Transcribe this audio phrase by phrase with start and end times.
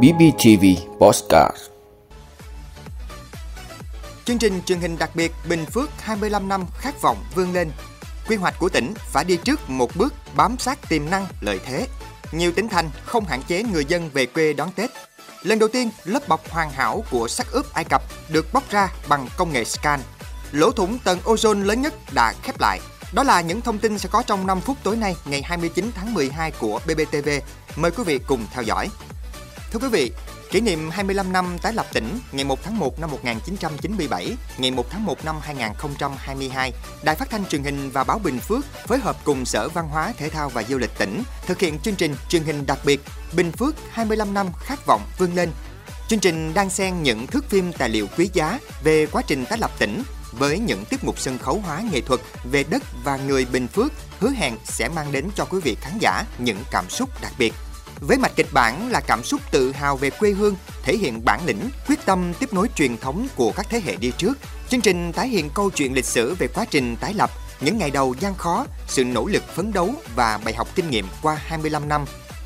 [0.00, 0.64] BBTV
[0.98, 1.56] Postcard
[4.24, 7.70] Chương trình truyền hình đặc biệt Bình Phước 25 năm khát vọng vươn lên.
[8.28, 11.86] Quy hoạch của tỉnh phải đi trước một bước bám sát tiềm năng, lợi thế.
[12.32, 14.90] Nhiều tỉnh thành không hạn chế người dân về quê đón Tết.
[15.42, 18.92] Lần đầu tiên, lớp bọc hoàn hảo của sắc ướp Ai Cập được bóc ra
[19.08, 20.00] bằng công nghệ scan.
[20.52, 22.80] Lỗ thủng tầng ozone lớn nhất đã khép lại.
[23.12, 26.14] Đó là những thông tin sẽ có trong 5 phút tối nay ngày 29 tháng
[26.14, 27.28] 12 của BBTV.
[27.76, 28.88] Mời quý vị cùng theo dõi.
[29.72, 30.12] Thưa quý vị,
[30.50, 34.90] kỷ niệm 25 năm tái lập tỉnh ngày 1 tháng 1 năm 1997, ngày 1
[34.90, 36.72] tháng 1 năm 2022,
[37.02, 40.12] Đài Phát thanh Truyền hình và Báo Bình Phước phối hợp cùng Sở Văn hóa,
[40.18, 43.00] Thể thao và Du lịch tỉnh thực hiện chương trình truyền hình đặc biệt
[43.36, 45.50] Bình Phước 25 năm khát vọng vươn lên.
[46.08, 49.58] Chương trình đang xen những thước phim tài liệu quý giá về quá trình tái
[49.58, 53.46] lập tỉnh với những tiết mục sân khấu hóa nghệ thuật về đất và người
[53.52, 57.08] Bình Phước hứa hẹn sẽ mang đến cho quý vị khán giả những cảm xúc
[57.22, 57.52] đặc biệt.
[58.00, 61.40] Với mạch kịch bản là cảm xúc tự hào về quê hương, thể hiện bản
[61.46, 64.38] lĩnh, quyết tâm tiếp nối truyền thống của các thế hệ đi trước.
[64.68, 67.90] Chương trình tái hiện câu chuyện lịch sử về quá trình tái lập, những ngày
[67.90, 71.88] đầu gian khó, sự nỗ lực phấn đấu và bài học kinh nghiệm qua 25
[71.88, 72.04] năm.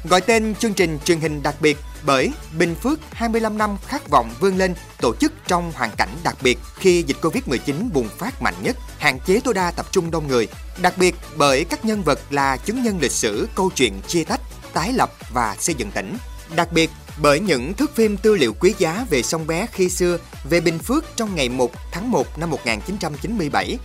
[0.08, 4.30] Gọi tên chương trình truyền hình đặc biệt bởi Bình Phước 25 năm khát vọng
[4.40, 8.54] vươn lên tổ chức trong hoàn cảnh đặc biệt khi dịch Covid-19 bùng phát mạnh
[8.62, 10.48] nhất, hạn chế tối đa tập trung đông người.
[10.82, 14.40] Đặc biệt bởi các nhân vật là chứng nhân lịch sử câu chuyện chia tách,
[14.72, 16.16] tái lập và xây dựng tỉnh.
[16.56, 16.90] Đặc biệt
[17.22, 20.18] bởi những thước phim tư liệu quý giá về sông bé khi xưa,
[20.50, 23.78] về Bình Phước trong ngày 1 tháng 1 năm 1997.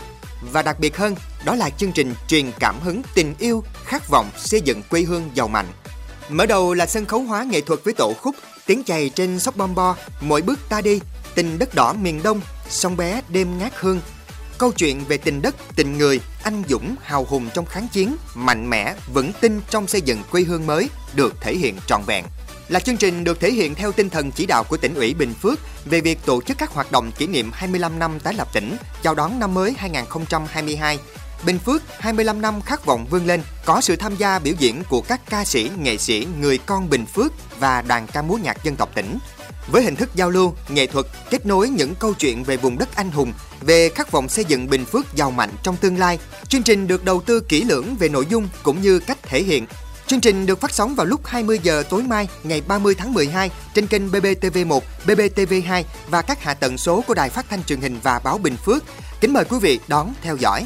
[0.52, 4.30] Và đặc biệt hơn, đó là chương trình truyền cảm hứng tình yêu, khát vọng
[4.38, 5.68] xây dựng quê hương giàu mạnh.
[6.32, 9.58] Mở đầu là sân khấu hóa nghệ thuật với tổ khúc Tiếng chày trên sóc
[9.58, 11.00] bom bo, mỗi bước ta đi,
[11.36, 14.02] tình đất đỏ miền Đông, sông bé đêm ngát hương.
[14.58, 18.70] Câu chuyện về tình đất, tình người, anh dũng, hào hùng trong kháng chiến, mạnh
[18.70, 22.26] mẽ, vững tin trong xây dựng quê hương mới được thể hiện trọn vẹn.
[22.68, 25.34] Là chương trình được thể hiện theo tinh thần chỉ đạo của tỉnh ủy Bình
[25.34, 28.78] Phước về việc tổ chức các hoạt động kỷ niệm 25 năm tái lập tỉnh,
[29.04, 31.00] chào đón năm mới 2022
[31.46, 35.02] Bình Phước 25 năm khát vọng vươn lên có sự tham gia biểu diễn của
[35.02, 38.76] các ca sĩ, nghệ sĩ, người con Bình Phước và đoàn ca múa nhạc dân
[38.76, 39.18] tộc tỉnh.
[39.68, 42.96] Với hình thức giao lưu, nghệ thuật kết nối những câu chuyện về vùng đất
[42.96, 46.64] anh hùng, về khát vọng xây dựng Bình Phước giàu mạnh trong tương lai, chương
[46.64, 49.66] trình được đầu tư kỹ lưỡng về nội dung cũng như cách thể hiện.
[50.08, 53.52] Chương trình được phát sóng vào lúc 20 giờ tối mai ngày 30 tháng 12
[53.74, 58.00] trên kênh BBTV1, BBTV2 và các hạ tầng số của Đài Phát thanh Truyền hình
[58.04, 58.84] và Báo Bình Phước.
[59.22, 60.66] Kính mời quý vị đón theo dõi.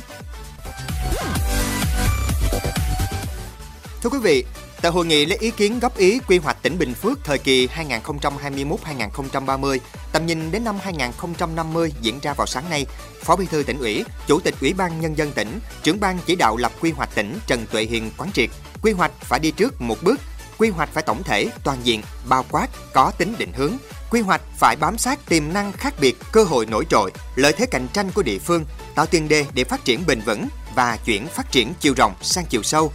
[4.06, 4.46] Thưa quý vị,
[4.82, 7.68] tại hội nghị lấy ý kiến góp ý quy hoạch tỉnh Bình Phước thời kỳ
[7.68, 9.80] 2021-2030,
[10.12, 12.86] tầm nhìn đến năm 2050 diễn ra vào sáng nay,
[13.24, 16.36] Phó Bí thư tỉnh ủy, Chủ tịch Ủy ban nhân dân tỉnh, trưởng ban chỉ
[16.36, 18.50] đạo lập quy hoạch tỉnh Trần Tuệ Hiền quán triệt,
[18.82, 20.20] quy hoạch phải đi trước một bước,
[20.58, 23.74] quy hoạch phải tổng thể, toàn diện, bao quát, có tính định hướng.
[24.10, 27.66] Quy hoạch phải bám sát tiềm năng khác biệt, cơ hội nổi trội, lợi thế
[27.66, 31.28] cạnh tranh của địa phương, tạo tiền đề để phát triển bền vững và chuyển
[31.28, 32.92] phát triển chiều rộng sang chiều sâu,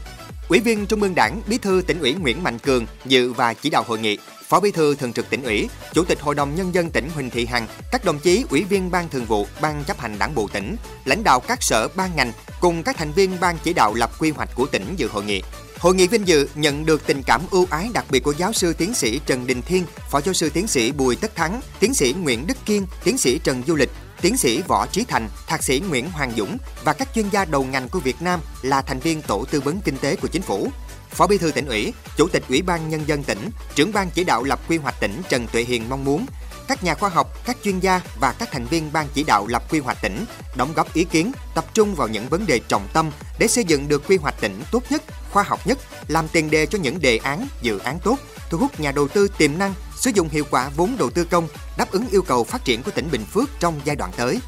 [0.50, 3.70] Ủy viên Trung ương Đảng, Bí thư tỉnh ủy Nguyễn Mạnh Cường dự và chỉ
[3.70, 4.18] đạo hội nghị.
[4.48, 7.30] Phó Bí thư Thường trực tỉnh ủy, Chủ tịch Hội đồng nhân dân tỉnh Huỳnh
[7.30, 10.48] Thị Hằng, các đồng chí ủy viên ban thường vụ, ban chấp hành Đảng bộ
[10.52, 14.10] tỉnh, lãnh đạo các sở ban ngành cùng các thành viên ban chỉ đạo lập
[14.18, 15.42] quy hoạch của tỉnh dự hội nghị.
[15.78, 18.72] Hội nghị vinh dự nhận được tình cảm ưu ái đặc biệt của giáo sư
[18.72, 22.12] tiến sĩ Trần Đình Thiên, phó giáo sư tiến sĩ Bùi Tất Thắng, tiến sĩ
[22.12, 23.90] Nguyễn Đức Kiên, tiến sĩ Trần Du Lịch,
[24.22, 27.64] tiến sĩ Võ Trí Thành, thạc sĩ Nguyễn Hoàng Dũng và các chuyên gia đầu
[27.64, 30.68] ngành của Việt Nam là thành viên tổ tư vấn kinh tế của chính phủ.
[31.10, 34.24] Phó Bí thư tỉnh ủy, Chủ tịch Ủy ban nhân dân tỉnh, trưởng ban chỉ
[34.24, 36.26] đạo lập quy hoạch tỉnh Trần Tuệ Hiền mong muốn
[36.70, 39.62] các nhà khoa học, các chuyên gia và các thành viên ban chỉ đạo lập
[39.70, 40.24] quy hoạch tỉnh
[40.56, 43.88] đóng góp ý kiến, tập trung vào những vấn đề trọng tâm để xây dựng
[43.88, 45.78] được quy hoạch tỉnh tốt nhất, khoa học nhất,
[46.08, 48.18] làm tiền đề cho những đề án, dự án tốt,
[48.50, 51.48] thu hút nhà đầu tư tiềm năng, sử dụng hiệu quả vốn đầu tư công,
[51.76, 54.40] đáp ứng yêu cầu phát triển của tỉnh Bình Phước trong giai đoạn tới.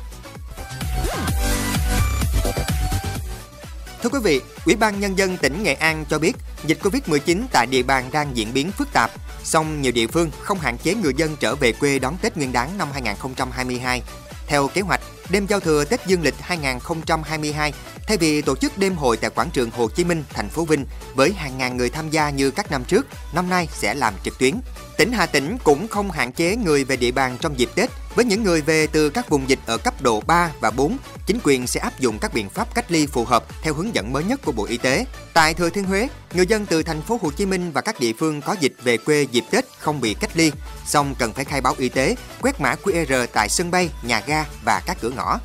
[4.02, 6.36] Thưa quý vị, Ủy ban Nhân dân tỉnh Nghệ An cho biết
[6.66, 9.10] dịch Covid-19 tại địa bàn đang diễn biến phức tạp,
[9.44, 12.52] song nhiều địa phương không hạn chế người dân trở về quê đón Tết Nguyên
[12.52, 14.02] đán năm 2022.
[14.46, 15.00] Theo kế hoạch,
[15.31, 17.72] đêm giao thừa Tết Dương lịch 2022,
[18.06, 20.87] thay vì tổ chức đêm hội tại quảng trường Hồ Chí Minh, thành phố Vinh
[21.14, 24.38] với hàng ngàn người tham gia như các năm trước, năm nay sẽ làm trực
[24.38, 24.55] tuyến.
[24.97, 27.91] Tỉnh Hà Tĩnh cũng không hạn chế người về địa bàn trong dịp Tết.
[28.15, 30.97] Với những người về từ các vùng dịch ở cấp độ 3 và 4,
[31.27, 34.12] chính quyền sẽ áp dụng các biện pháp cách ly phù hợp theo hướng dẫn
[34.12, 35.05] mới nhất của Bộ Y tế.
[35.35, 38.12] Tại Thừa Thiên Huế, người dân từ thành phố Hồ Chí Minh và các địa
[38.19, 40.53] phương có dịch về quê dịp Tết không bị cách ly,
[40.87, 44.44] song cần phải khai báo y tế, quét mã QR tại sân bay, nhà ga
[44.65, 45.41] và các cửa ngõ.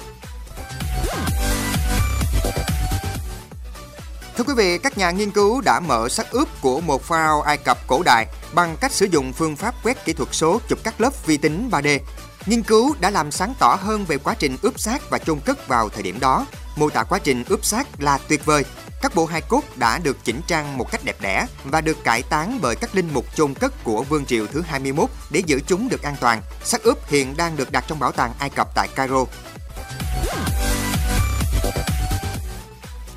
[4.37, 7.57] Thưa quý vị, các nhà nghiên cứu đã mở xác ướp của một pharaoh Ai
[7.57, 11.01] Cập cổ đại bằng cách sử dụng phương pháp quét kỹ thuật số chụp các
[11.01, 11.99] lớp vi tính 3D.
[12.45, 15.67] Nghiên cứu đã làm sáng tỏ hơn về quá trình ướp xác và chôn cất
[15.67, 16.45] vào thời điểm đó.
[16.75, 18.65] Mô tả quá trình ướp xác là tuyệt vời.
[19.01, 22.23] Các bộ hài cốt đã được chỉnh trang một cách đẹp đẽ và được cải
[22.23, 25.89] táng bởi các linh mục chôn cất của vương triều thứ 21 để giữ chúng
[25.89, 26.41] được an toàn.
[26.63, 29.25] Xác ướp hiện đang được đặt trong bảo tàng Ai Cập tại Cairo.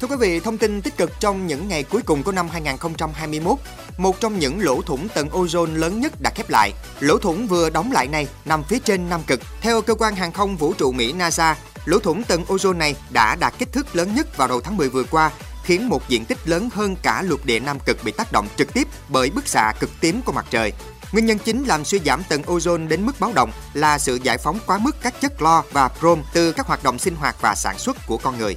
[0.00, 3.58] Thưa quý vị, thông tin tích cực trong những ngày cuối cùng của năm 2021,
[3.99, 6.73] một trong những lỗ thủng tầng ozone lớn nhất đã khép lại.
[7.00, 9.41] Lỗ thủng vừa đóng lại này nằm phía trên Nam Cực.
[9.61, 13.37] Theo cơ quan hàng không vũ trụ Mỹ NASA, lỗ thủng tầng ozone này đã
[13.37, 15.31] đạt kích thước lớn nhất vào đầu tháng 10 vừa qua,
[15.64, 18.75] khiến một diện tích lớn hơn cả lục địa Nam Cực bị tác động trực
[18.75, 20.73] tiếp bởi bức xạ cực tím của mặt trời.
[21.12, 24.38] Nguyên nhân chính làm suy giảm tầng ozone đến mức báo động là sự giải
[24.38, 27.55] phóng quá mức các chất clo và brom từ các hoạt động sinh hoạt và
[27.55, 28.56] sản xuất của con người.